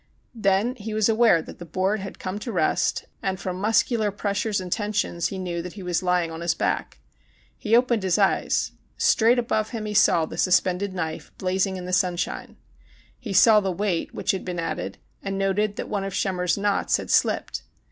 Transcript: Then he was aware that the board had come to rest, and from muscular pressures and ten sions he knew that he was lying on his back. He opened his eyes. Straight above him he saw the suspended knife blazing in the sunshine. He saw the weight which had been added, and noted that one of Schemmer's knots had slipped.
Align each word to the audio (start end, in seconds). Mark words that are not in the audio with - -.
Then 0.33 0.75
he 0.77 0.95
was 0.95 1.09
aware 1.09 1.43
that 1.43 1.59
the 1.59 1.63
board 1.63 1.99
had 1.99 2.17
come 2.17 2.39
to 2.39 2.51
rest, 2.51 3.05
and 3.21 3.39
from 3.39 3.57
muscular 3.57 4.09
pressures 4.09 4.59
and 4.59 4.71
ten 4.71 4.93
sions 4.93 5.27
he 5.27 5.37
knew 5.37 5.61
that 5.61 5.73
he 5.73 5.83
was 5.83 6.01
lying 6.01 6.31
on 6.31 6.41
his 6.41 6.55
back. 6.55 6.97
He 7.55 7.75
opened 7.75 8.01
his 8.01 8.17
eyes. 8.17 8.71
Straight 8.97 9.37
above 9.37 9.69
him 9.69 9.85
he 9.85 9.93
saw 9.93 10.25
the 10.25 10.39
suspended 10.39 10.95
knife 10.95 11.31
blazing 11.37 11.77
in 11.77 11.85
the 11.85 11.93
sunshine. 11.93 12.57
He 13.19 13.31
saw 13.33 13.59
the 13.59 13.71
weight 13.71 14.11
which 14.11 14.31
had 14.31 14.43
been 14.43 14.57
added, 14.59 14.97
and 15.21 15.37
noted 15.37 15.75
that 15.75 15.87
one 15.87 16.03
of 16.03 16.15
Schemmer's 16.15 16.57
knots 16.57 16.97
had 16.97 17.11
slipped. 17.11 17.61